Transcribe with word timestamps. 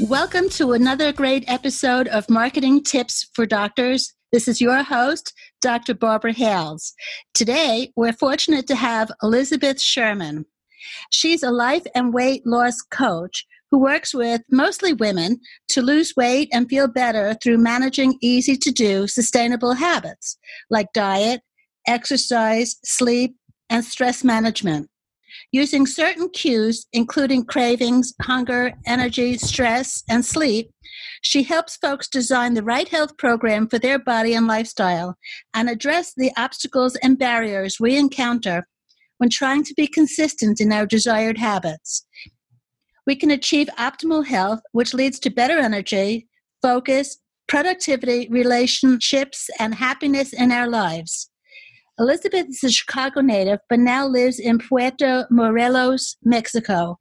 Welcome 0.00 0.48
to 0.50 0.74
another 0.74 1.12
great 1.12 1.42
episode 1.48 2.06
of 2.06 2.30
Marketing 2.30 2.84
Tips 2.84 3.28
for 3.34 3.46
Doctors. 3.46 4.14
This 4.30 4.46
is 4.46 4.60
your 4.60 4.84
host, 4.84 5.34
Dr. 5.60 5.92
Barbara 5.92 6.32
Hales. 6.32 6.94
Today, 7.34 7.90
we're 7.96 8.12
fortunate 8.12 8.68
to 8.68 8.76
have 8.76 9.10
Elizabeth 9.24 9.80
Sherman. 9.80 10.46
She's 11.10 11.42
a 11.42 11.50
life 11.50 11.82
and 11.96 12.14
weight 12.14 12.46
loss 12.46 12.80
coach 12.80 13.44
who 13.72 13.80
works 13.80 14.14
with 14.14 14.42
mostly 14.52 14.92
women 14.92 15.40
to 15.70 15.82
lose 15.82 16.14
weight 16.16 16.48
and 16.52 16.68
feel 16.68 16.86
better 16.86 17.36
through 17.42 17.58
managing 17.58 18.18
easy 18.22 18.56
to 18.56 18.70
do 18.70 19.08
sustainable 19.08 19.72
habits 19.74 20.38
like 20.70 20.92
diet, 20.94 21.40
exercise, 21.88 22.76
sleep, 22.84 23.34
and 23.68 23.84
stress 23.84 24.22
management. 24.22 24.88
Using 25.52 25.86
certain 25.86 26.28
cues, 26.30 26.86
including 26.92 27.44
cravings, 27.44 28.12
hunger, 28.22 28.72
energy, 28.86 29.36
stress, 29.38 30.02
and 30.08 30.24
sleep, 30.24 30.70
she 31.22 31.42
helps 31.42 31.76
folks 31.76 32.08
design 32.08 32.54
the 32.54 32.62
right 32.62 32.88
health 32.88 33.16
program 33.16 33.68
for 33.68 33.78
their 33.78 33.98
body 33.98 34.34
and 34.34 34.46
lifestyle 34.46 35.16
and 35.54 35.68
address 35.68 36.12
the 36.16 36.32
obstacles 36.36 36.96
and 36.96 37.18
barriers 37.18 37.78
we 37.80 37.96
encounter 37.96 38.66
when 39.18 39.30
trying 39.30 39.64
to 39.64 39.74
be 39.74 39.86
consistent 39.86 40.60
in 40.60 40.72
our 40.72 40.86
desired 40.86 41.38
habits. 41.38 42.06
We 43.06 43.16
can 43.16 43.30
achieve 43.30 43.68
optimal 43.78 44.26
health, 44.26 44.60
which 44.72 44.94
leads 44.94 45.18
to 45.20 45.30
better 45.30 45.58
energy, 45.58 46.28
focus, 46.62 47.18
productivity, 47.46 48.28
relationships, 48.30 49.48
and 49.58 49.74
happiness 49.74 50.32
in 50.32 50.52
our 50.52 50.68
lives. 50.68 51.30
Elizabeth 51.98 52.48
is 52.48 52.64
a 52.64 52.70
Chicago 52.70 53.20
native, 53.20 53.58
but 53.68 53.80
now 53.80 54.06
lives 54.06 54.38
in 54.38 54.58
Puerto 54.58 55.26
Morelos, 55.30 56.16
Mexico. 56.22 56.98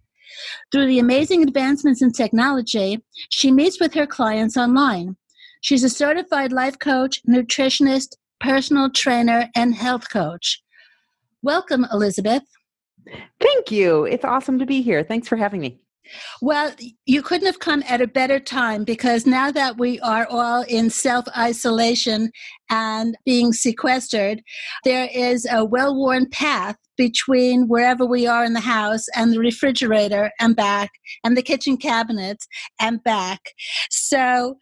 Through 0.72 0.88
the 0.88 1.00
amazing 1.00 1.44
advancements 1.44 2.02
in 2.02 2.12
technology, 2.12 3.04
she 3.30 3.52
meets 3.52 3.80
with 3.80 3.94
her 3.94 4.08
clients 4.08 4.58
online. 4.58 5.16
She's 5.62 5.84
a 5.84 5.90
certified 5.90 6.52
life 6.52 6.80
coach, 6.80 7.22
nutritionist, 7.26 8.16
personal 8.40 8.90
trainer, 8.90 9.50
and 9.56 9.76
health 9.76 10.10
coach. 10.12 10.62
Welcome, 11.42 11.86
Elizabeth. 11.92 12.44
Thank 13.40 13.72
you. 13.72 14.06
It's 14.06 14.26
awesome 14.26 14.60
to 14.60 14.66
be 14.66 14.82
here. 14.82 15.04
Thanks 15.04 15.28
for 15.28 15.38
having 15.38 15.62
me. 15.62 15.80
Well, 16.42 16.74
you 17.06 17.22
couldn't 17.22 17.48
have 17.48 17.60
come 17.60 17.84
at 17.88 18.02
a 18.02 18.08
better 18.08 18.40
time 18.40 18.84
because 18.84 19.26
now 19.26 19.52
that 19.52 19.78
we 19.78 20.00
are 20.02 20.28
all 20.30 20.64
in 20.64 20.90
self 20.90 21.26
isolation 21.38 22.32
and 22.70 23.16
being 23.26 23.54
sequestered, 23.54 24.42
there 24.84 25.10
is 25.14 25.48
a 25.50 25.66
well 25.66 25.96
worn 25.96 26.30
path 26.30 26.76
between 26.98 27.68
wherever 27.68 28.06
we 28.06 28.26
are 28.28 28.44
in 28.44 28.54
the 28.54 28.60
house 28.60 29.06
and 29.16 29.32
the 29.32 29.40
refrigerator 29.40 30.32
and 30.40 30.56
back, 30.56 30.90
and 31.24 31.38
the 31.38 31.44
kitchen 31.44 31.78
cabinets 31.78 32.48
and 32.80 33.04
back. 33.04 33.40
So, 33.90 34.58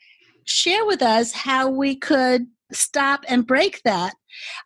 share 0.45 0.85
with 0.85 1.01
us 1.01 1.31
how 1.31 1.69
we 1.69 1.95
could 1.95 2.45
stop 2.71 3.23
and 3.27 3.47
break 3.47 3.81
that 3.85 4.13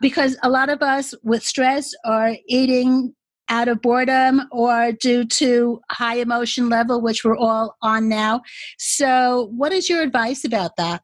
because 0.01 0.37
a 0.43 0.49
lot 0.49 0.69
of 0.69 0.81
us 0.81 1.13
with 1.23 1.43
stress 1.43 1.93
are 2.05 2.35
eating 2.47 3.13
out 3.49 3.67
of 3.67 3.81
boredom 3.81 4.41
or 4.51 4.91
due 4.91 5.25
to 5.25 5.81
high 5.89 6.17
emotion 6.17 6.69
level, 6.69 7.01
which 7.01 7.23
we're 7.23 7.37
all 7.37 7.75
on 7.81 8.07
now. 8.07 8.41
So, 8.77 9.49
what 9.55 9.71
is 9.73 9.89
your 9.89 10.01
advice 10.01 10.45
about 10.45 10.77
that? 10.77 11.03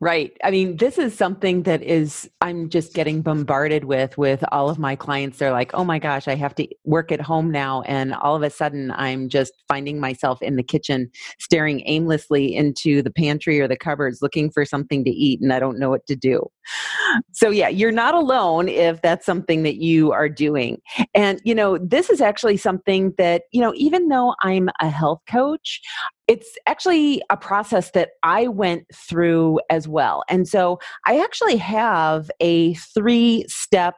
Right. 0.00 0.36
I 0.42 0.50
mean, 0.50 0.76
this 0.76 0.98
is 0.98 1.16
something 1.16 1.64
that 1.64 1.82
is, 1.82 2.30
I'm 2.40 2.68
just 2.68 2.94
getting 2.94 3.22
bombarded 3.22 3.84
with, 3.84 4.16
with 4.16 4.44
all 4.52 4.68
of 4.68 4.78
my 4.78 4.96
clients. 4.96 5.38
They're 5.38 5.52
like, 5.52 5.72
oh 5.74 5.84
my 5.84 5.98
gosh, 5.98 6.28
I 6.28 6.34
have 6.34 6.54
to 6.56 6.68
work 6.84 7.10
at 7.12 7.20
home 7.20 7.50
now. 7.50 7.82
And 7.82 8.14
all 8.14 8.36
of 8.36 8.42
a 8.42 8.50
sudden, 8.50 8.90
I'm 8.92 9.28
just 9.28 9.52
finding 9.68 10.00
myself 10.00 10.42
in 10.42 10.56
the 10.56 10.62
kitchen, 10.62 11.10
staring 11.38 11.82
aimlessly 11.86 12.54
into 12.54 13.02
the 13.02 13.10
pantry 13.10 13.60
or 13.60 13.68
the 13.68 13.76
cupboards, 13.76 14.22
looking 14.22 14.50
for 14.50 14.64
something 14.64 15.04
to 15.04 15.10
eat, 15.10 15.40
and 15.40 15.52
I 15.52 15.58
don't 15.58 15.78
know 15.78 15.90
what 15.90 16.06
to 16.06 16.16
do. 16.16 16.46
So, 17.32 17.50
yeah, 17.50 17.68
you're 17.68 17.92
not 17.92 18.14
alone 18.14 18.68
if 18.68 19.02
that's 19.02 19.26
something 19.26 19.64
that 19.64 19.76
you 19.76 20.12
are 20.12 20.28
doing. 20.28 20.80
And, 21.14 21.40
you 21.44 21.54
know, 21.54 21.78
this 21.78 22.10
is 22.10 22.20
actually 22.20 22.56
something 22.56 23.12
that, 23.18 23.42
you 23.52 23.60
know, 23.60 23.72
even 23.76 24.08
though 24.08 24.34
I'm 24.42 24.70
a 24.80 24.88
health 24.88 25.20
coach, 25.28 25.80
it's 26.26 26.56
actually 26.66 27.22
a 27.30 27.36
process 27.36 27.90
that 27.90 28.10
I 28.22 28.48
went 28.48 28.84
through 28.94 29.60
as 29.70 29.86
well. 29.86 30.24
And 30.28 30.48
so 30.48 30.78
I 31.06 31.20
actually 31.20 31.56
have 31.56 32.30
a 32.40 32.74
three 32.74 33.44
step 33.48 33.94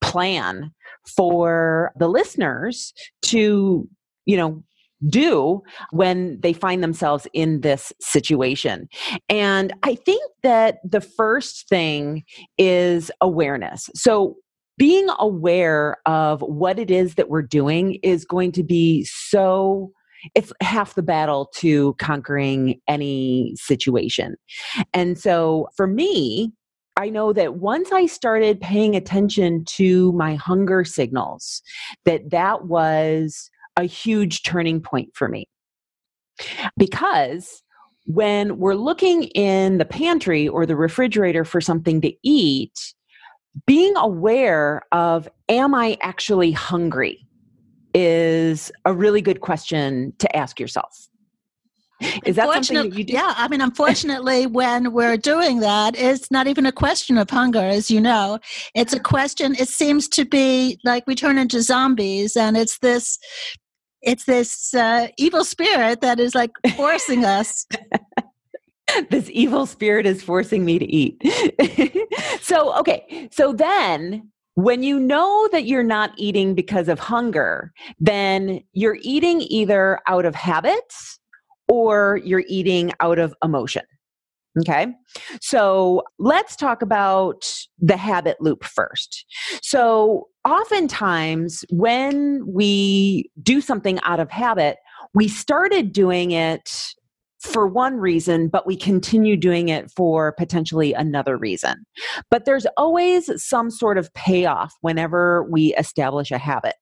plan 0.00 0.72
for 1.16 1.92
the 1.98 2.08
listeners 2.08 2.92
to, 3.22 3.88
you 4.26 4.36
know, 4.36 4.62
do 5.08 5.60
when 5.90 6.40
they 6.40 6.52
find 6.52 6.82
themselves 6.82 7.26
in 7.34 7.60
this 7.60 7.92
situation. 8.00 8.88
And 9.28 9.72
I 9.82 9.94
think 9.94 10.22
that 10.42 10.78
the 10.88 11.00
first 11.00 11.68
thing 11.68 12.24
is 12.58 13.10
awareness. 13.20 13.90
So 13.94 14.36
being 14.78 15.06
aware 15.18 15.98
of 16.06 16.40
what 16.40 16.78
it 16.78 16.90
is 16.90 17.14
that 17.14 17.28
we're 17.28 17.42
doing 17.42 17.98
is 18.02 18.24
going 18.24 18.52
to 18.52 18.62
be 18.62 19.04
so 19.04 19.92
it's 20.34 20.52
half 20.60 20.94
the 20.94 21.02
battle 21.02 21.50
to 21.56 21.94
conquering 21.94 22.80
any 22.88 23.54
situation. 23.56 24.36
And 24.92 25.18
so 25.18 25.68
for 25.76 25.86
me, 25.86 26.52
I 26.96 27.08
know 27.10 27.32
that 27.32 27.56
once 27.56 27.90
I 27.90 28.06
started 28.06 28.60
paying 28.60 28.94
attention 28.94 29.64
to 29.70 30.12
my 30.12 30.36
hunger 30.36 30.84
signals, 30.84 31.62
that 32.04 32.30
that 32.30 32.66
was 32.66 33.50
a 33.76 33.84
huge 33.84 34.44
turning 34.44 34.80
point 34.80 35.10
for 35.14 35.28
me. 35.28 35.48
Because 36.76 37.62
when 38.06 38.58
we're 38.58 38.74
looking 38.74 39.24
in 39.24 39.78
the 39.78 39.84
pantry 39.84 40.46
or 40.46 40.66
the 40.66 40.76
refrigerator 40.76 41.44
for 41.44 41.60
something 41.60 42.00
to 42.02 42.12
eat, 42.22 42.94
being 43.66 43.96
aware 43.96 44.82
of, 44.92 45.28
am 45.48 45.74
I 45.74 45.96
actually 46.00 46.52
hungry? 46.52 47.23
Is 47.94 48.72
a 48.84 48.92
really 48.92 49.22
good 49.22 49.40
question 49.40 50.12
to 50.18 50.36
ask 50.36 50.58
yourself. 50.58 51.08
Is 52.24 52.36
that 52.36 52.52
something 52.52 52.90
that 52.90 52.98
you 52.98 53.04
do? 53.04 53.12
Yeah, 53.12 53.32
I 53.36 53.48
mean, 53.48 53.60
unfortunately, 53.60 54.46
when 54.46 54.92
we're 54.92 55.16
doing 55.16 55.60
that, 55.60 55.96
it's 55.96 56.30
not 56.30 56.46
even 56.46 56.66
a 56.66 56.72
question 56.72 57.16
of 57.16 57.30
hunger, 57.30 57.60
as 57.60 57.90
you 57.90 58.00
know. 58.00 58.40
It's 58.74 58.92
a 58.92 59.00
question. 59.00 59.54
It 59.54 59.68
seems 59.68 60.08
to 60.08 60.24
be 60.24 60.78
like 60.84 61.06
we 61.06 61.14
turn 61.14 61.38
into 61.38 61.62
zombies, 61.62 62.36
and 62.36 62.56
it's 62.56 62.78
this, 62.80 63.18
it's 64.02 64.24
this 64.24 64.74
uh, 64.74 65.08
evil 65.18 65.44
spirit 65.44 66.00
that 66.00 66.18
is 66.18 66.34
like 66.34 66.50
forcing 66.76 67.24
us. 67.24 67.66
this 69.10 69.30
evil 69.30 69.64
spirit 69.64 70.04
is 70.04 70.22
forcing 70.22 70.64
me 70.64 70.78
to 70.78 70.86
eat. 70.86 71.22
so, 72.40 72.76
okay, 72.78 73.28
so 73.32 73.52
then 73.52 74.30
when 74.54 74.82
you 74.82 75.00
know 75.00 75.48
that 75.52 75.64
you're 75.64 75.82
not 75.82 76.12
eating 76.16 76.54
because 76.54 76.88
of 76.88 76.98
hunger, 76.98 77.72
then 77.98 78.60
you're 78.72 78.98
eating 79.02 79.42
either 79.42 80.00
out 80.06 80.24
of 80.24 80.34
habits 80.34 81.18
or 81.68 82.20
you're 82.24 82.44
eating 82.48 82.92
out 83.00 83.18
of 83.18 83.34
emotion. 83.42 83.82
Okay. 84.60 84.86
So 85.40 86.04
let's 86.20 86.54
talk 86.54 86.80
about 86.80 87.52
the 87.80 87.96
habit 87.96 88.36
loop 88.40 88.62
first. 88.62 89.24
So 89.62 90.28
oftentimes 90.44 91.64
when 91.70 92.44
we 92.46 93.30
do 93.42 93.60
something 93.60 93.98
out 94.02 94.20
of 94.20 94.30
habit, 94.30 94.76
we 95.12 95.26
started 95.26 95.92
doing 95.92 96.30
it 96.30 96.94
for 97.44 97.66
one 97.66 97.96
reason, 97.96 98.48
but 98.48 98.66
we 98.66 98.76
continue 98.76 99.36
doing 99.36 99.68
it 99.68 99.90
for 99.90 100.32
potentially 100.32 100.92
another 100.94 101.36
reason. 101.36 101.84
But 102.30 102.46
there's 102.46 102.66
always 102.76 103.30
some 103.42 103.70
sort 103.70 103.98
of 103.98 104.12
payoff 104.14 104.74
whenever 104.80 105.44
we 105.50 105.74
establish 105.74 106.30
a 106.30 106.38
habit. 106.38 106.74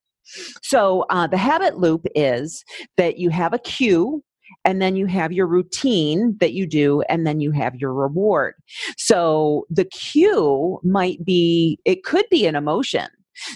So 0.63 1.05
uh, 1.11 1.27
the 1.27 1.37
habit 1.37 1.79
loop 1.79 2.07
is 2.15 2.65
that 2.97 3.19
you 3.19 3.31
have 3.31 3.53
a 3.53 3.59
cue 3.59 4.23
and 4.65 4.81
then 4.81 4.97
you 4.97 5.07
have 5.07 5.33
your 5.33 5.47
routine 5.47 6.37
that 6.41 6.53
you 6.53 6.67
do 6.67 7.03
and 7.09 7.27
then 7.27 7.41
you 7.41 7.51
have 7.53 7.75
your 7.77 7.93
reward 7.93 8.55
so 8.97 9.67
the 9.71 9.85
cue 9.85 10.79
might 10.85 11.25
be 11.25 11.79
it 11.85 12.05
could 12.05 12.27
be 12.31 12.47
an 12.47 12.55
emotion 12.55 13.09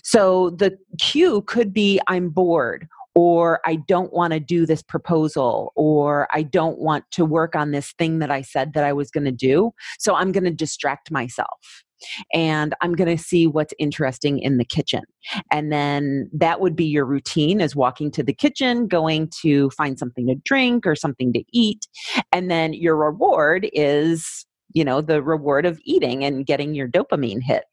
so 0.02 0.50
the 0.50 0.76
cue 0.98 1.42
could 1.42 1.72
be 1.72 2.00
i'm 2.06 2.30
bored 2.30 2.88
or 3.16 3.60
I 3.64 3.76
don't 3.76 4.12
want 4.12 4.34
to 4.34 4.40
do 4.40 4.66
this 4.66 4.82
proposal, 4.82 5.72
or 5.74 6.28
I 6.34 6.42
don't 6.42 6.78
want 6.78 7.10
to 7.12 7.24
work 7.24 7.56
on 7.56 7.70
this 7.70 7.94
thing 7.98 8.18
that 8.18 8.30
I 8.30 8.42
said 8.42 8.74
that 8.74 8.84
I 8.84 8.92
was 8.92 9.10
going 9.10 9.24
to 9.24 9.32
do. 9.32 9.72
So 9.98 10.14
I'm 10.14 10.32
going 10.32 10.44
to 10.44 10.50
distract 10.50 11.10
myself 11.10 11.82
and 12.34 12.74
I'm 12.82 12.92
going 12.92 13.16
to 13.16 13.22
see 13.22 13.46
what's 13.46 13.72
interesting 13.78 14.38
in 14.38 14.58
the 14.58 14.66
kitchen. 14.66 15.02
And 15.50 15.72
then 15.72 16.28
that 16.34 16.60
would 16.60 16.76
be 16.76 16.84
your 16.84 17.06
routine 17.06 17.62
is 17.62 17.74
walking 17.74 18.10
to 18.12 18.22
the 18.22 18.34
kitchen, 18.34 18.86
going 18.86 19.30
to 19.40 19.70
find 19.70 19.98
something 19.98 20.26
to 20.26 20.34
drink 20.44 20.86
or 20.86 20.94
something 20.94 21.32
to 21.32 21.42
eat. 21.54 21.86
And 22.32 22.50
then 22.50 22.74
your 22.74 22.96
reward 22.96 23.66
is, 23.72 24.44
you 24.74 24.84
know, 24.84 25.00
the 25.00 25.22
reward 25.22 25.64
of 25.64 25.80
eating 25.84 26.22
and 26.22 26.44
getting 26.44 26.74
your 26.74 26.86
dopamine 26.86 27.40
hit. 27.42 27.64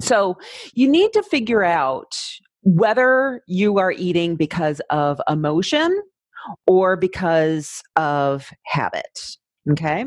So 0.00 0.38
you 0.72 0.88
need 0.88 1.12
to 1.12 1.22
figure 1.22 1.62
out 1.62 2.16
whether 2.62 3.42
you 3.46 3.78
are 3.78 3.92
eating 3.92 4.36
because 4.36 4.80
of 4.90 5.20
emotion 5.28 6.02
or 6.66 6.96
because 6.96 7.82
of 7.96 8.50
habit. 8.64 9.36
Okay. 9.70 10.04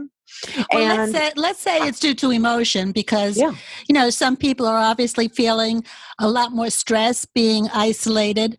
Well, 0.74 0.81
and 0.81 0.98
let's 0.98 1.12
say, 1.12 1.31
let's 1.36 1.60
say 1.60 1.78
it's 1.88 2.00
due 2.00 2.16
to 2.16 2.31
emotion 2.31 2.92
because 2.92 3.38
yeah. 3.38 3.54
you 3.88 3.94
know 3.94 4.10
some 4.10 4.36
people 4.36 4.66
are 4.66 4.78
obviously 4.78 5.28
feeling 5.28 5.84
a 6.19 6.28
lot 6.28 6.52
more 6.52 6.69
stress 6.69 7.25
being 7.25 7.69
isolated 7.74 8.57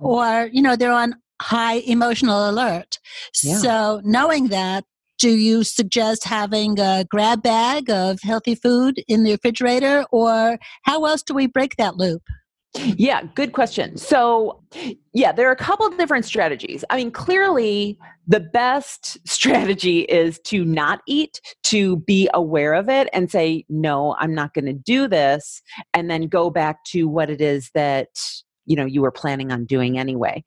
mm. 0.00 0.06
or 0.06 0.48
you 0.52 0.62
know 0.62 0.76
they're 0.76 0.92
on 0.92 1.16
high 1.42 1.78
emotional 1.86 2.48
alert 2.48 2.98
yeah. 3.42 3.58
so 3.58 4.00
knowing 4.04 4.48
that 4.48 4.84
do 5.18 5.30
you 5.30 5.64
suggest 5.64 6.24
having 6.24 6.78
a 6.78 7.04
grab 7.10 7.42
bag 7.42 7.90
of 7.90 8.20
healthy 8.22 8.54
food 8.54 9.02
in 9.08 9.24
the 9.24 9.32
refrigerator 9.32 10.04
or 10.12 10.58
how 10.84 11.04
else 11.04 11.22
do 11.22 11.34
we 11.34 11.46
break 11.46 11.76
that 11.76 11.96
loop 11.96 12.22
yeah, 12.74 13.22
good 13.34 13.52
question. 13.52 13.96
So, 13.96 14.62
yeah, 15.12 15.32
there 15.32 15.48
are 15.48 15.52
a 15.52 15.56
couple 15.56 15.88
different 15.90 16.24
strategies. 16.24 16.84
I 16.90 16.96
mean, 16.96 17.10
clearly, 17.10 17.98
the 18.26 18.40
best 18.40 19.18
strategy 19.28 20.00
is 20.00 20.38
to 20.44 20.64
not 20.64 21.00
eat, 21.06 21.40
to 21.64 21.96
be 21.98 22.28
aware 22.34 22.74
of 22.74 22.88
it 22.88 23.08
and 23.12 23.30
say, 23.30 23.64
no, 23.68 24.16
I'm 24.18 24.34
not 24.34 24.54
going 24.54 24.66
to 24.66 24.72
do 24.72 25.08
this, 25.08 25.62
and 25.94 26.10
then 26.10 26.28
go 26.28 26.50
back 26.50 26.84
to 26.86 27.08
what 27.08 27.30
it 27.30 27.40
is 27.40 27.70
that 27.74 28.08
you 28.66 28.76
know 28.76 28.84
you 28.84 29.00
were 29.00 29.10
planning 29.10 29.50
on 29.50 29.64
doing 29.64 29.98
anyway. 29.98 30.44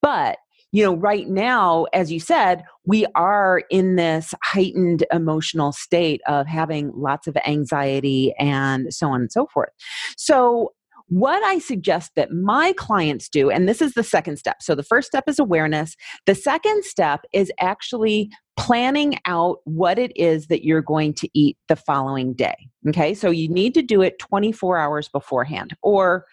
But 0.00 0.38
you 0.74 0.82
know, 0.82 0.96
right 0.96 1.28
now, 1.28 1.86
as 1.92 2.10
you 2.10 2.18
said, 2.18 2.64
we 2.84 3.06
are 3.14 3.62
in 3.70 3.94
this 3.94 4.34
heightened 4.42 5.04
emotional 5.12 5.70
state 5.70 6.20
of 6.26 6.48
having 6.48 6.90
lots 6.96 7.28
of 7.28 7.36
anxiety 7.46 8.34
and 8.40 8.92
so 8.92 9.08
on 9.08 9.20
and 9.20 9.30
so 9.30 9.46
forth. 9.46 9.70
So, 10.16 10.72
what 11.08 11.42
I 11.44 11.58
suggest 11.58 12.12
that 12.16 12.32
my 12.32 12.72
clients 12.76 13.28
do, 13.28 13.50
and 13.50 13.68
this 13.68 13.82
is 13.82 13.94
the 13.94 14.02
second 14.02 14.38
step. 14.38 14.62
So 14.62 14.74
the 14.74 14.82
first 14.82 15.06
step 15.06 15.24
is 15.28 15.38
awareness. 15.38 15.96
The 16.26 16.34
second 16.34 16.84
step 16.84 17.20
is 17.32 17.52
actually 17.60 18.30
planning 18.56 19.18
out 19.26 19.58
what 19.64 19.98
it 19.98 20.12
is 20.16 20.46
that 20.46 20.64
you're 20.64 20.82
going 20.82 21.12
to 21.14 21.28
eat 21.34 21.56
the 21.68 21.76
following 21.76 22.32
day. 22.32 22.54
Okay, 22.88 23.14
so 23.14 23.30
you 23.30 23.48
need 23.48 23.74
to 23.74 23.82
do 23.82 24.00
it 24.02 24.18
24 24.18 24.78
hours 24.78 25.08
beforehand 25.08 25.76
or 25.82 26.24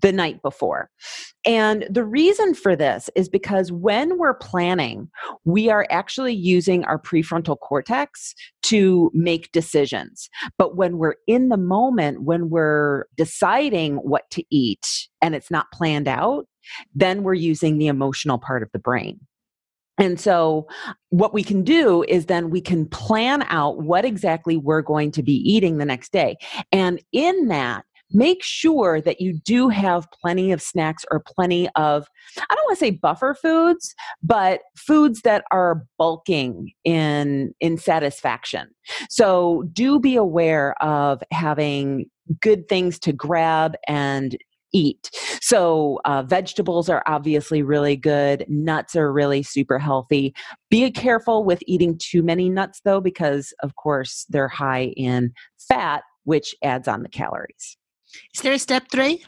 the 0.00 0.12
night 0.12 0.42
before. 0.42 0.90
And 1.44 1.86
the 1.90 2.04
reason 2.04 2.54
for 2.54 2.74
this 2.74 3.10
is 3.14 3.28
because 3.28 3.70
when 3.70 4.18
we're 4.18 4.34
planning, 4.34 5.08
we 5.44 5.68
are 5.70 5.86
actually 5.90 6.34
using 6.34 6.84
our 6.84 6.98
prefrontal 6.98 7.58
cortex 7.58 8.34
to 8.64 9.10
make 9.14 9.52
decisions. 9.52 10.28
But 10.58 10.76
when 10.76 10.98
we're 10.98 11.16
in 11.26 11.48
the 11.48 11.56
moment, 11.56 12.22
when 12.22 12.50
we're 12.50 13.06
deciding 13.16 13.96
what 13.96 14.28
to 14.30 14.44
eat 14.50 15.08
and 15.20 15.34
it's 15.34 15.50
not 15.50 15.70
planned 15.72 16.08
out, 16.08 16.46
then 16.94 17.22
we're 17.22 17.34
using 17.34 17.78
the 17.78 17.88
emotional 17.88 18.38
part 18.38 18.62
of 18.62 18.70
the 18.72 18.78
brain. 18.78 19.20
And 19.98 20.18
so, 20.18 20.66
what 21.10 21.32
we 21.32 21.44
can 21.44 21.62
do 21.62 22.04
is 22.08 22.26
then 22.26 22.50
we 22.50 22.60
can 22.60 22.86
plan 22.86 23.44
out 23.48 23.82
what 23.82 24.04
exactly 24.04 24.56
we're 24.56 24.82
going 24.82 25.12
to 25.12 25.22
be 25.22 25.34
eating 25.34 25.78
the 25.78 25.84
next 25.84 26.10
day. 26.10 26.36
And 26.72 27.00
in 27.12 27.46
that, 27.46 27.84
make 28.10 28.42
sure 28.42 29.00
that 29.00 29.20
you 29.20 29.34
do 29.44 29.68
have 29.68 30.10
plenty 30.10 30.52
of 30.52 30.62
snacks 30.62 31.04
or 31.10 31.20
plenty 31.20 31.68
of, 31.76 32.06
I 32.38 32.54
don't 32.54 32.64
want 32.66 32.78
to 32.78 32.84
say 32.84 32.90
buffer 32.90 33.34
foods, 33.34 33.94
but 34.22 34.60
foods 34.76 35.22
that 35.22 35.44
are 35.50 35.84
bulking 35.98 36.72
in, 36.84 37.54
in 37.60 37.78
satisfaction. 37.78 38.68
So 39.08 39.64
do 39.72 39.98
be 39.98 40.16
aware 40.16 40.80
of 40.82 41.22
having 41.32 42.06
good 42.40 42.68
things 42.68 42.98
to 43.00 43.12
grab 43.12 43.74
and 43.88 44.36
eat. 44.74 45.10
So, 45.40 46.00
uh, 46.04 46.24
vegetables 46.24 46.88
are 46.88 47.02
obviously 47.06 47.62
really 47.62 47.96
good. 47.96 48.44
Nuts 48.48 48.96
are 48.96 49.12
really 49.12 49.42
super 49.42 49.78
healthy. 49.78 50.34
Be 50.68 50.90
careful 50.90 51.44
with 51.44 51.62
eating 51.66 51.96
too 51.96 52.22
many 52.22 52.50
nuts, 52.50 52.80
though, 52.84 53.00
because 53.00 53.54
of 53.62 53.76
course 53.76 54.26
they're 54.28 54.48
high 54.48 54.92
in 54.96 55.32
fat, 55.58 56.02
which 56.24 56.54
adds 56.62 56.88
on 56.88 57.02
the 57.02 57.08
calories. 57.08 57.76
Is 58.34 58.42
there 58.42 58.52
a 58.52 58.58
step 58.58 58.84
three? 58.90 59.24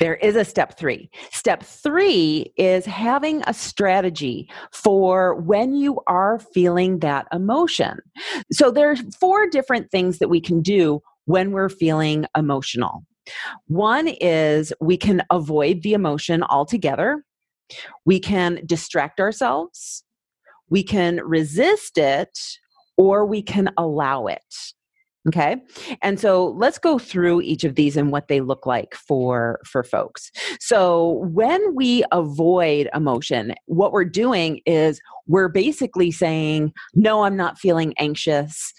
There 0.00 0.16
is 0.16 0.34
a 0.34 0.44
step 0.44 0.76
three. 0.76 1.08
Step 1.30 1.62
three 1.62 2.52
is 2.56 2.84
having 2.84 3.42
a 3.46 3.54
strategy 3.54 4.48
for 4.72 5.40
when 5.40 5.74
you 5.74 6.00
are 6.08 6.40
feeling 6.52 6.98
that 6.98 7.26
emotion. 7.32 8.00
So 8.50 8.70
there's 8.70 9.02
four 9.16 9.48
different 9.48 9.90
things 9.90 10.18
that 10.18 10.28
we 10.28 10.40
can 10.40 10.62
do 10.62 11.00
when 11.26 11.52
we're 11.52 11.68
feeling 11.68 12.26
emotional. 12.36 13.04
One 13.66 14.08
is 14.08 14.72
we 14.80 14.96
can 14.96 15.22
avoid 15.30 15.82
the 15.82 15.94
emotion 15.94 16.42
altogether. 16.42 17.24
We 18.04 18.18
can 18.20 18.60
distract 18.66 19.20
ourselves. 19.20 20.04
We 20.68 20.82
can 20.82 21.20
resist 21.24 21.98
it 21.98 22.38
or 22.96 23.24
we 23.24 23.42
can 23.42 23.70
allow 23.78 24.26
it. 24.26 24.42
Okay. 25.26 25.56
And 26.02 26.20
so 26.20 26.48
let's 26.48 26.78
go 26.78 26.98
through 26.98 27.40
each 27.40 27.64
of 27.64 27.76
these 27.76 27.96
and 27.96 28.12
what 28.12 28.28
they 28.28 28.40
look 28.40 28.66
like 28.66 28.94
for 28.94 29.58
for 29.64 29.82
folks. 29.82 30.30
So 30.60 31.24
when 31.32 31.74
we 31.74 32.04
avoid 32.12 32.90
emotion, 32.94 33.54
what 33.66 33.92
we're 33.92 34.04
doing 34.04 34.60
is 34.66 35.00
we're 35.26 35.48
basically 35.48 36.10
saying, 36.10 36.74
"No, 36.94 37.24
I'm 37.24 37.36
not 37.36 37.58
feeling 37.58 37.94
anxious. 37.98 38.72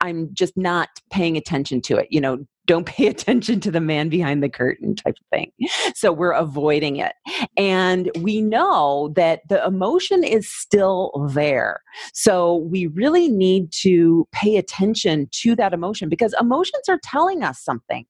I'm 0.00 0.28
just 0.34 0.56
not 0.56 0.88
paying 1.10 1.36
attention 1.36 1.80
to 1.82 1.96
it. 1.98 2.08
You 2.10 2.20
know, 2.20 2.38
don't 2.72 2.86
pay 2.86 3.06
attention 3.14 3.60
to 3.60 3.70
the 3.70 3.80
man 3.80 4.08
behind 4.08 4.42
the 4.42 4.48
curtain 4.48 4.96
type 4.96 5.16
of 5.20 5.26
thing. 5.30 5.52
So 5.94 6.10
we're 6.10 6.32
avoiding 6.32 6.96
it. 6.96 7.12
And 7.56 8.10
we 8.18 8.40
know 8.40 9.12
that 9.14 9.40
the 9.48 9.64
emotion 9.64 10.24
is 10.24 10.48
still 10.48 11.28
there. 11.34 11.82
So 12.14 12.56
we 12.56 12.86
really 12.86 13.28
need 13.28 13.72
to 13.82 14.26
pay 14.32 14.56
attention 14.56 15.28
to 15.42 15.54
that 15.56 15.74
emotion 15.74 16.08
because 16.08 16.34
emotions 16.40 16.88
are 16.88 16.98
telling 17.04 17.42
us 17.42 17.60
something. 17.60 18.06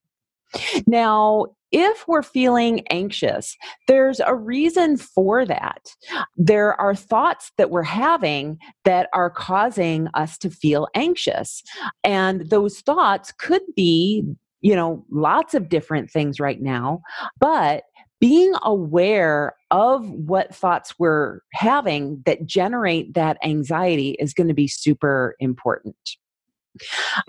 Now, 0.87 1.47
if 1.73 2.07
we're 2.07 2.23
feeling 2.23 2.87
anxious, 2.89 3.57
there's 3.89 4.21
a 4.21 4.35
reason 4.35 4.99
for 4.99 5.47
that. 5.47 5.89
There 6.37 6.79
are 6.79 6.95
thoughts 6.95 7.51
that 7.57 7.71
we're 7.71 7.83
having 7.83 8.59
that 8.85 9.09
are 9.15 9.31
causing 9.31 10.09
us 10.13 10.37
to 10.39 10.51
feel 10.51 10.87
anxious. 10.95 11.63
And 12.05 12.51
those 12.51 12.81
thoughts 12.81 13.33
could 13.39 13.63
be, 13.75 14.23
you 14.63 14.75
know, 14.75 15.05
lots 15.11 15.55
of 15.55 15.69
different 15.69 16.11
things 16.11 16.41
right 16.41 16.63
now, 16.63 17.03
but 17.39 17.85
being 18.21 18.53
aware 18.63 19.57
of 19.73 20.09
what 20.09 20.55
thoughts 20.55 20.95
we're 20.99 21.41
having 21.53 22.23
that 22.25 22.47
generate 22.47 23.15
that 23.15 23.37
anxiety 23.45 24.13
is 24.21 24.33
going 24.33 24.47
to 24.47 24.55
be 24.55 24.69
super 24.69 25.35
important. 25.41 25.97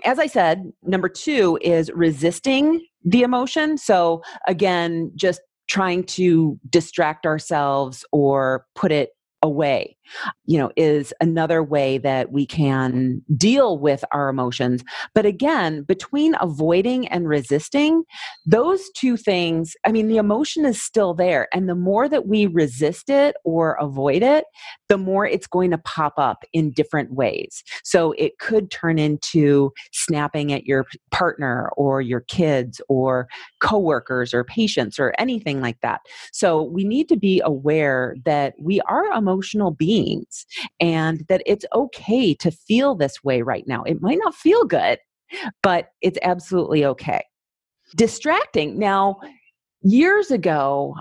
As 0.04 0.20
I 0.20 0.28
said, 0.28 0.72
number 0.84 1.08
two 1.08 1.58
is 1.60 1.90
resisting 1.92 2.86
the 3.04 3.22
emotion. 3.22 3.76
So, 3.76 4.22
again, 4.46 5.10
just 5.16 5.40
trying 5.66 6.04
to 6.04 6.58
distract 6.70 7.26
ourselves 7.26 8.04
or 8.12 8.64
put 8.74 8.92
it 8.92 9.10
away 9.44 9.96
you 10.46 10.58
know 10.58 10.70
is 10.76 11.12
another 11.20 11.62
way 11.62 11.98
that 11.98 12.32
we 12.32 12.46
can 12.46 13.22
deal 13.36 13.78
with 13.78 14.04
our 14.10 14.28
emotions. 14.28 14.82
But 15.14 15.26
again 15.26 15.82
between 15.82 16.34
avoiding 16.40 17.06
and 17.08 17.28
resisting 17.28 18.04
those 18.46 18.90
two 18.90 19.16
things 19.16 19.74
i 19.84 19.92
mean 19.92 20.08
the 20.08 20.16
emotion 20.16 20.64
is 20.64 20.80
still 20.80 21.14
there 21.14 21.48
and 21.52 21.68
the 21.68 21.74
more 21.74 22.08
that 22.08 22.26
we 22.26 22.46
resist 22.46 23.10
it 23.10 23.36
or 23.44 23.74
avoid 23.74 24.22
it 24.22 24.44
the 24.88 24.98
more 24.98 25.26
it's 25.26 25.46
going 25.46 25.70
to 25.70 25.78
pop 25.78 26.14
up 26.18 26.44
in 26.52 26.70
different 26.70 27.12
ways. 27.14 27.62
So 27.82 28.12
it 28.18 28.38
could 28.38 28.70
turn 28.70 28.98
into 28.98 29.72
snapping 29.92 30.52
at 30.52 30.66
your 30.66 30.86
partner 31.10 31.70
or 31.76 32.00
your 32.00 32.20
kids 32.20 32.80
or 32.88 33.26
coworkers 33.64 34.34
or 34.34 34.44
patients 34.44 34.98
or 34.98 35.14
anything 35.18 35.60
like 35.60 35.80
that 35.80 36.00
so 36.32 36.62
we 36.62 36.84
need 36.84 37.08
to 37.08 37.16
be 37.16 37.40
aware 37.44 38.14
that 38.24 38.54
we 38.58 38.80
are 38.82 39.06
emotional 39.06 39.70
beings 39.70 40.46
and 40.80 41.24
that 41.28 41.42
it's 41.46 41.64
okay 41.74 42.34
to 42.34 42.50
feel 42.50 42.94
this 42.94 43.22
way 43.22 43.42
right 43.42 43.66
now. 43.66 43.82
It 43.84 44.00
might 44.00 44.18
not 44.18 44.34
feel 44.34 44.64
good, 44.64 44.98
but 45.62 45.88
it's 46.00 46.18
absolutely 46.22 46.84
okay. 46.84 47.24
Distracting. 47.96 48.78
Now, 48.78 49.20
years 49.82 50.30
ago, 50.30 50.96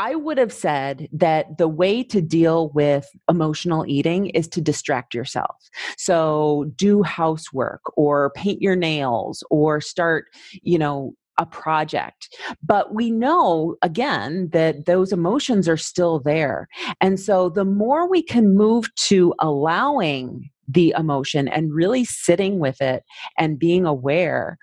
I 0.00 0.14
would 0.14 0.38
have 0.38 0.52
said 0.52 1.08
that 1.12 1.58
the 1.58 1.66
way 1.66 2.04
to 2.04 2.22
deal 2.22 2.68
with 2.68 3.08
emotional 3.28 3.84
eating 3.88 4.26
is 4.26 4.46
to 4.48 4.60
distract 4.60 5.12
yourself. 5.12 5.56
So 5.96 6.70
do 6.76 7.02
housework 7.02 7.80
or 7.96 8.30
paint 8.36 8.62
your 8.62 8.76
nails 8.76 9.42
or 9.50 9.80
start, 9.80 10.26
you 10.62 10.78
know, 10.78 11.14
a 11.38 11.46
project. 11.46 12.36
But 12.62 12.94
we 12.94 13.10
know, 13.10 13.76
again, 13.82 14.50
that 14.52 14.86
those 14.86 15.12
emotions 15.12 15.68
are 15.68 15.76
still 15.76 16.18
there. 16.18 16.68
And 17.00 17.18
so 17.18 17.48
the 17.48 17.64
more 17.64 18.08
we 18.08 18.22
can 18.22 18.54
move 18.54 18.94
to 18.96 19.34
allowing 19.38 20.50
the 20.66 20.94
emotion 20.98 21.48
and 21.48 21.72
really 21.72 22.04
sitting 22.04 22.58
with 22.58 22.80
it 22.82 23.02
and 23.38 23.58
being 23.58 23.86
aware, 23.86 24.58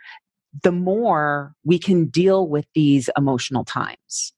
the 0.63 0.71
more 0.71 1.53
we 1.63 1.79
can 1.79 2.05
deal 2.05 2.47
with 2.47 2.65
these 2.75 3.09
emotional 3.17 3.65
times. 3.65 4.33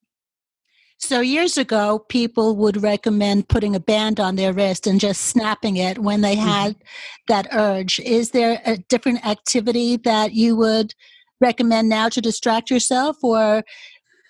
So, 1.00 1.20
years 1.20 1.60
ago, 1.60 2.00
people 2.10 2.56
would 2.56 2.82
recommend 2.82 3.50
putting 3.50 3.75
a 3.75 3.79
band 3.79 4.20
on 4.20 4.36
their 4.36 4.51
wrist 4.51 4.88
and 4.88 5.00
just 5.00 5.22
snapping 5.25 5.77
it 5.77 6.00
when 6.00 6.22
they 6.22 6.36
mm-hmm. 6.36 6.48
had 6.48 6.72
mm-hmm. 6.72 6.84
that 7.27 7.48
urge. 7.51 8.00
Is 8.00 8.32
there 8.32 8.62
a 8.65 8.77
different 8.77 9.24
activity 9.24 9.98
that 9.98 10.34
you 10.34 10.56
would 10.56 10.96
recommend 11.41 11.89
now 11.89 12.10
to 12.10 12.22
distract 12.22 12.70
yourself, 12.70 13.17
or 13.24 13.63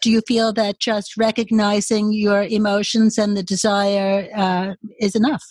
do 0.02 0.12
you 0.12 0.22
feel 0.28 0.54
that 0.54 0.80
just 0.80 1.18
recognizing 1.18 2.14
your 2.14 2.44
emotions 2.44 3.18
and 3.18 3.36
the 3.36 3.44
desire 3.44 4.30
uh, 4.36 4.74
is 5.00 5.16
enough? 5.16 5.44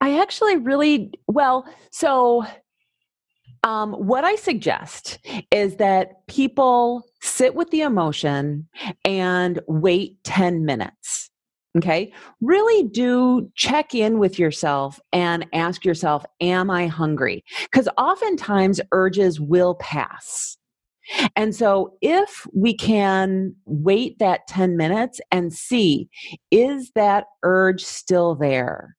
I 0.00 0.20
actually 0.20 0.56
really, 0.56 1.12
well, 1.26 1.66
so 1.90 2.44
um, 3.64 3.92
what 3.94 4.24
I 4.24 4.36
suggest 4.36 5.18
is 5.50 5.76
that 5.76 6.26
people 6.26 7.04
sit 7.22 7.54
with 7.54 7.70
the 7.70 7.80
emotion 7.80 8.68
and 9.04 9.60
wait 9.66 10.22
10 10.24 10.64
minutes. 10.64 11.23
Okay. 11.76 12.12
Really 12.40 12.88
do 12.88 13.50
check 13.56 13.94
in 13.94 14.18
with 14.18 14.38
yourself 14.38 15.00
and 15.12 15.46
ask 15.52 15.84
yourself, 15.84 16.24
Am 16.40 16.70
I 16.70 16.86
hungry? 16.86 17.44
Because 17.62 17.88
oftentimes 17.98 18.80
urges 18.92 19.40
will 19.40 19.74
pass. 19.76 20.56
And 21.36 21.54
so, 21.54 21.96
if 22.00 22.46
we 22.54 22.74
can 22.74 23.54
wait 23.66 24.18
that 24.20 24.46
10 24.46 24.76
minutes 24.76 25.20
and 25.30 25.52
see, 25.52 26.08
is 26.50 26.92
that 26.94 27.26
urge 27.42 27.82
still 27.84 28.34
there? 28.34 28.96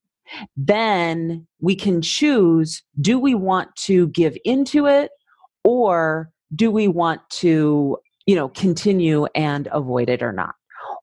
then 0.58 1.46
we 1.60 1.75
can 1.75 2.01
choose 2.01 2.84
do 3.00 3.20
we 3.20 3.36
want 3.36 3.75
to 3.75 4.08
give 4.10 4.38
into 4.46 4.86
it 4.86 5.12
or 5.63 6.32
do 6.55 6.72
we 6.72 6.88
want 6.88 7.22
to 7.29 7.98
you 8.25 8.36
know 8.36 8.50
continue 8.50 9.25
and 9.36 9.67
avoid 9.72 10.10
it 10.10 10.22
or 10.22 10.32
not 10.32 10.55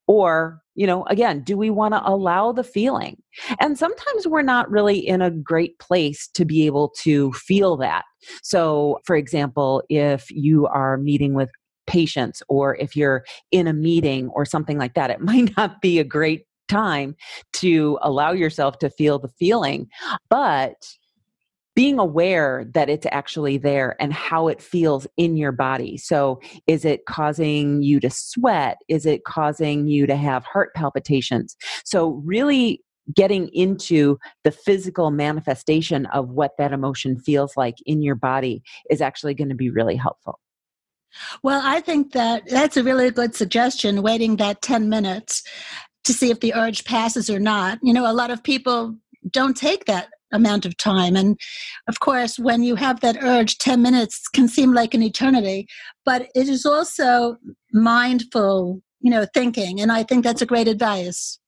or 0.07 0.61
you 0.75 0.87
know 0.87 1.05
again 1.05 1.43
do 1.43 1.57
we 1.57 1.71
want 1.71 1.95
to 1.95 2.09
allow 2.09 2.53
the 2.53 2.65
feeling 2.65 3.17
and 3.61 3.79
sometimes 3.79 4.27
we're 4.27 4.43
not 4.43 4.71
really 4.71 4.99
in 4.99 5.23
a 5.23 5.31
great 5.31 5.79
place 5.79 6.29
to 6.35 6.45
be 6.45 6.67
able 6.67 6.91
to 6.99 7.33
feel 7.33 7.77
that 7.77 8.05
so 8.43 8.99
for 9.05 9.17
example 9.17 9.83
if 9.89 10.31
you 10.31 10.67
are 10.67 10.97
meeting 10.99 11.35
with 11.35 11.51
patients 11.87 12.43
or 12.49 12.77
if 12.77 12.97
you're 12.97 13.25
in 13.51 13.67
a 13.67 13.73
meeting 13.73 14.29
or 14.31 14.45
something 14.45 14.79
like 14.79 14.95
that 14.95 15.11
it 15.11 15.21
might 15.33 15.55
not 15.57 15.81
be 15.81 15.99
a 15.99 16.05
great 16.05 16.45
time 16.73 17.15
to 17.53 17.99
allow 18.03 18.33
yourself 18.33 18.79
to 18.79 18.91
feel 18.91 19.19
the 19.19 19.29
feeling. 19.39 19.89
But 20.31 20.75
being 21.75 21.99
aware 21.99 22.67
that 22.75 22.91
it's 22.91 23.07
actually 23.11 23.57
there 23.57 23.97
and 24.00 24.12
how 24.12 24.49
it 24.49 24.61
feels 24.61 25.07
in 25.17 25.37
your 25.37 25.52
body. 25.52 25.97
So, 25.97 26.41
is 26.67 26.85
it 26.85 27.07
causing 27.07 27.83
you 27.83 28.00
to 28.00 28.11
sweat? 28.11 28.79
Is 28.88 29.07
it 29.07 29.25
causing 29.25 29.87
you 29.87 30.07
to 30.07 30.17
have 30.17 30.45
heart 30.45 30.75
palpitations? 30.75 31.57
So, 31.85 32.23
really 32.25 32.83
getting 33.14 33.49
into 33.49 34.19
the 34.45 34.50
physical 34.50 35.11
manifestation 35.11 36.07
of 36.07 36.29
what 36.29 36.52
that 36.59 36.73
emotion 36.73 37.19
feels 37.19 37.57
like 37.57 37.75
in 37.85 38.02
your 38.02 38.14
body 38.14 38.62
is 38.91 39.00
actually 39.00 39.35
going 39.35 39.49
to 39.49 39.55
be 39.55 39.71
really 39.71 39.97
helpful. 39.97 40.38
Well, 41.43 41.61
I 41.62 41.81
think 41.81 42.12
that 42.12 42.45
that's 42.49 42.76
a 42.76 42.85
really 42.85 43.11
good 43.11 43.35
suggestion, 43.35 44.02
waiting 44.02 44.37
that 44.37 44.62
10 44.62 44.88
minutes 44.88 45.43
to 46.05 46.12
see 46.12 46.31
if 46.31 46.41
the 46.41 46.55
urge 46.55 46.85
passes 46.85 47.29
or 47.29 47.38
not. 47.38 47.79
You 47.83 47.93
know, 47.93 48.11
a 48.11 48.14
lot 48.14 48.31
of 48.31 48.43
people 48.43 48.97
don't 49.31 49.57
take 49.57 49.85
that 49.87 50.09
amount 50.33 50.67
of 50.67 50.77
time. 50.77 51.17
And 51.17 51.39
of 51.89 52.01
course, 52.01 52.39
when 52.39 52.62
you 52.62 52.77
have 52.77 53.01
that 53.01 53.23
urge, 53.23 53.59
10 53.59 53.83
minutes 53.83 54.29
can 54.29 54.49
seem 54.49 54.73
like 54.73 54.95
an 54.95 55.03
eternity, 55.03 55.67
but 56.05 56.29
it 56.35 56.49
is 56.49 56.67
also 56.67 57.37
mindful, 57.73 58.83
you 59.01 59.11
know, 59.11 59.27
thinking. 59.35 59.81
And 59.81 59.93
I 59.93 60.03
think 60.03 60.25
that's 60.25 60.43
a 60.43 60.47
great 60.47 60.69
advice. 60.69 61.39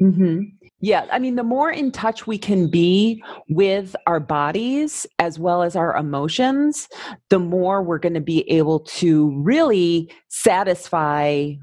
Mm-hmm. 0.00 0.42
Yeah, 0.80 1.06
I 1.10 1.18
mean, 1.18 1.36
the 1.36 1.42
more 1.42 1.70
in 1.70 1.90
touch 1.90 2.26
we 2.26 2.36
can 2.36 2.68
be 2.68 3.22
with 3.48 3.96
our 4.06 4.20
bodies 4.20 5.06
as 5.18 5.38
well 5.38 5.62
as 5.62 5.74
our 5.74 5.96
emotions, 5.96 6.86
the 7.30 7.38
more 7.38 7.82
we're 7.82 7.98
going 7.98 8.14
to 8.14 8.20
be 8.20 8.48
able 8.50 8.80
to 8.80 9.30
really 9.40 10.12
satisfy 10.28 11.54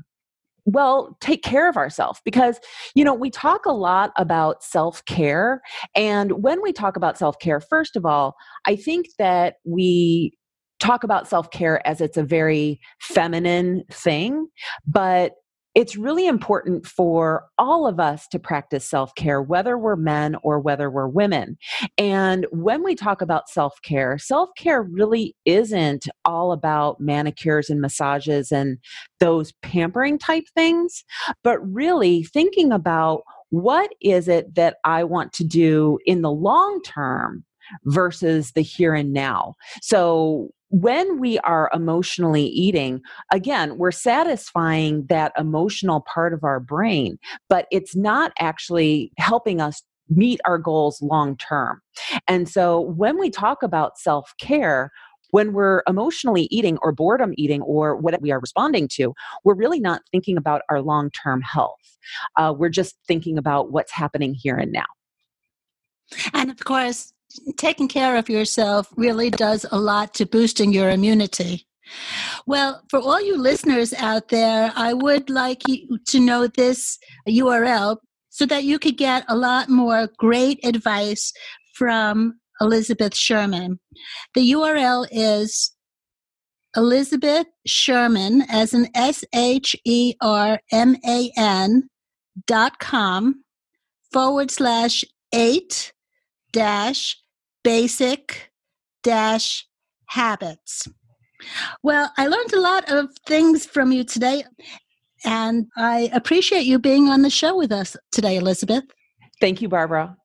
well 0.66 1.18
take 1.20 1.44
care 1.44 1.70
of 1.70 1.78
ourselves 1.78 2.22
because 2.24 2.60
you 2.96 3.04
know 3.04 3.14
we 3.14 3.30
talk 3.30 3.66
a 3.66 3.72
lot 3.72 4.12
about 4.18 4.64
self-care 4.64 5.62
and 5.96 6.44
when 6.44 6.62
we 6.62 6.72
talk 6.72 6.96
about 6.96 7.18
self-care 7.18 7.60
first 7.60 7.96
of 7.96 8.06
all 8.06 8.36
i 8.66 8.76
think 8.76 9.08
that 9.18 9.56
we 9.66 10.32
talk 10.80 11.04
about 11.04 11.28
self-care 11.28 11.86
as 11.88 12.02
it's 12.02 12.18
a 12.18 12.24
very 12.24 12.80
feminine 13.00 13.84
thing 13.92 14.48
but 14.88 15.34
it's 15.76 15.96
really 15.96 16.28
important 16.28 16.86
for 16.86 17.46
all 17.58 17.88
of 17.88 18.00
us 18.00 18.28
to 18.28 18.40
practice 18.40 18.86
self 18.86 19.14
care, 19.16 19.42
whether 19.42 19.78
we're 19.78 19.96
men 19.96 20.36
or 20.44 20.60
whether 20.60 20.90
we're 20.90 21.08
women. 21.08 21.58
And 21.98 22.46
when 22.52 22.84
we 22.84 22.96
talk 22.96 23.22
about 23.22 23.50
self 23.50 23.82
care, 23.82 24.18
self 24.18 24.50
care 24.58 24.84
really 24.84 25.36
isn't 25.46 26.08
all 26.26 26.52
about 26.52 27.00
manicures 27.00 27.70
and 27.70 27.82
massages 27.82 28.52
and 28.52 28.78
those 29.20 29.52
pampering 29.62 30.20
type 30.20 30.46
things, 30.54 31.04
but 31.44 31.60
really 31.74 32.24
thinking 32.24 32.72
about 32.72 33.24
what 33.50 33.92
is 34.02 34.28
it 34.28 34.56
that 34.56 34.78
I 34.84 35.04
want 35.04 35.34
to 35.34 35.44
do 35.44 36.00
in 36.06 36.22
the 36.22 36.32
long 36.32 36.82
term 36.84 37.46
versus 37.86 38.52
the 38.52 38.62
here 38.62 38.94
and 38.94 39.14
now. 39.14 39.54
So 39.82 40.50
when 40.74 41.20
we 41.20 41.38
are 41.40 41.70
emotionally 41.72 42.46
eating, 42.46 43.00
again, 43.32 43.78
we're 43.78 43.92
satisfying 43.92 45.06
that 45.08 45.32
emotional 45.38 46.02
part 46.02 46.34
of 46.34 46.44
our 46.44 46.60
brain, 46.60 47.20
but 47.48 47.68
it's 47.72 47.96
not 47.96 48.32
actually 48.40 49.12
helping 49.20 49.62
us 49.62 49.84
meet 50.10 50.42
our 50.46 50.58
goals 50.58 51.00
long 51.00 51.38
term. 51.38 51.80
And 52.28 52.50
so 52.50 52.80
when 52.82 53.20
we 53.20 53.30
talk 53.30 53.62
about 53.62 54.00
self 54.00 54.34
care, 54.42 54.90
when 55.30 55.54
we're 55.54 55.84
emotionally 55.88 56.48
eating 56.50 56.80
or 56.82 56.92
boredom 56.92 57.36
eating 57.38 57.62
or 57.62 57.96
what 57.96 58.20
we 58.20 58.32
are 58.32 58.40
responding 58.40 58.88
to, 58.94 59.14
we're 59.44 59.54
really 59.54 59.80
not 59.80 60.02
thinking 60.12 60.38
about 60.38 60.64
our 60.72 60.82
long 60.82 61.12
term 61.12 61.44
health. 61.44 61.98
Uh, 62.36 62.52
we're 62.58 62.70
just 62.70 62.96
thinking 63.08 63.38
about 63.38 63.72
what's 63.72 63.92
happening 63.92 64.34
here 64.34 64.56
and 64.56 64.72
now. 64.72 64.86
And 66.34 66.50
of 66.50 66.64
course, 66.64 67.13
taking 67.58 67.88
care 67.88 68.16
of 68.16 68.30
yourself 68.30 68.88
really 68.96 69.30
does 69.30 69.66
a 69.72 69.80
lot 69.80 70.14
to 70.16 70.26
boosting 70.26 70.74
your 70.74 70.90
immunity. 70.90 71.68
Well, 72.46 72.84
for 72.90 73.00
all 73.00 73.22
you 73.22 73.38
listeners 73.38 73.94
out 73.94 74.30
there, 74.30 74.72
I 74.76 74.94
would 74.94 75.30
like 75.30 75.68
you 75.68 76.00
to 76.08 76.20
know 76.20 76.48
this 76.48 76.98
URL 77.28 77.98
so 78.30 78.46
that 78.46 78.64
you 78.64 78.80
could 78.80 78.98
get 78.98 79.26
a 79.28 79.36
lot 79.36 79.70
more 79.70 80.10
great 80.18 80.60
advice 80.66 81.32
from 81.76 82.40
Elizabeth 82.62 83.16
Sherman. 83.16 83.80
The 84.34 84.52
URL 84.54 85.08
is 85.12 85.72
Elizabeth 86.76 87.48
Sherman 87.68 88.44
as 88.50 88.74
an 88.74 88.88
S 88.96 89.24
H 89.34 89.76
E 89.86 90.16
R 90.22 90.60
M 90.72 90.98
A 91.06 91.32
N 91.38 91.90
dot 92.48 92.80
com 92.80 93.44
forward 94.12 94.50
slash 94.50 95.04
eight 95.34 95.94
dash 96.52 97.18
basic 97.64 98.52
dash 99.04 99.66
habits. 100.08 100.88
Well, 101.82 102.12
I 102.18 102.28
learned 102.28 102.54
a 102.54 102.62
lot 102.62 102.90
of 102.92 103.10
things 103.28 103.66
from 103.66 103.92
you 103.92 104.04
today, 104.04 104.44
and 105.26 105.68
I 105.76 106.10
appreciate 106.14 106.66
you 106.66 106.80
being 106.80 107.10
on 107.10 107.22
the 107.22 107.30
show 107.30 107.56
with 107.58 107.72
us 107.72 107.98
today, 108.12 108.38
Elizabeth. 108.38 108.84
Thank 109.42 109.62
you, 109.62 109.68
Barbara. 109.68 110.16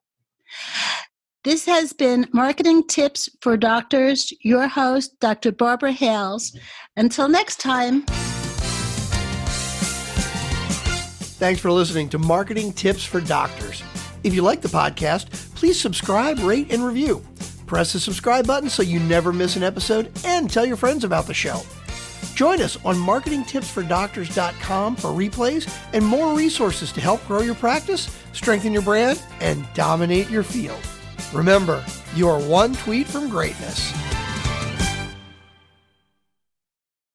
This 1.45 1.67
has 1.67 1.93
been 1.93 2.27
Marketing 2.33 2.87
Tips 2.87 3.29
for 3.41 3.57
Doctors, 3.57 4.33
your 4.43 4.69
host, 4.69 5.19
Dr. 5.21 5.53
Barbara 5.53 5.93
Hales. 5.93 6.57
Until 6.97 7.29
next 7.29 7.61
time. 7.61 8.05
Thanks 11.39 11.61
for 11.61 11.71
listening 11.71 12.09
to 12.11 12.19
Marketing 12.19 12.73
Tips 12.73 13.05
for 13.05 13.21
Doctors. 13.21 13.83
If 14.25 14.35
you 14.35 14.43
like 14.43 14.61
the 14.61 14.69
podcast, 14.69 15.48
please 15.59 15.81
subscribe, 15.81 16.39
rate, 16.39 16.73
and 16.73 16.85
review. 16.85 17.21
Press 17.67 17.93
the 17.93 17.99
subscribe 17.99 18.47
button 18.47 18.71
so 18.71 18.81
you 18.81 19.01
never 19.01 19.33
miss 19.33 19.57
an 19.57 19.65
episode 19.65 20.13
and 20.25 20.49
tell 20.49 20.65
your 20.65 20.77
friends 20.77 21.03
about 21.03 21.27
the 21.27 21.35
show. 21.35 21.63
Join 22.37 22.63
us 22.63 22.77
on 22.85 22.95
marketingtipsfordoctors.com 22.95 24.95
for 24.95 25.09
replays 25.09 25.69
and 25.93 26.05
more 26.05 26.37
resources 26.37 26.93
to 26.93 27.01
help 27.01 27.27
grow 27.27 27.41
your 27.41 27.57
practice, 27.57 28.17
strengthen 28.33 28.73
your 28.73 28.83
brand, 28.83 29.21
and 29.41 29.67
dominate 29.75 30.31
your 30.31 30.45
field. 30.45 30.79
Remember, 31.33 31.85
you 32.15 32.29
are 32.29 32.41
one 32.41 32.75
tweet 32.75 33.09
from 33.09 33.29
greatness. 33.29 34.08